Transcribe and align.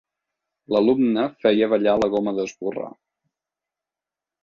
L'alumne 0.75 1.27
feia 1.45 1.69
ballar 1.75 1.95
la 2.01 2.09
goma 2.17 2.35
d'esborrar. 2.41 2.91